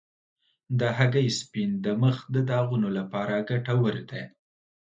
[0.79, 4.23] د هګۍ سپین د مخ د داغونو لپاره ګټور دی.